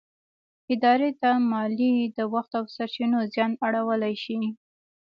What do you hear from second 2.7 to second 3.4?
سرچينو